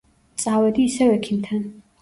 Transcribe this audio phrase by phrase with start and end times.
[0.43, 1.65] წავედი ისევ ექიმთან.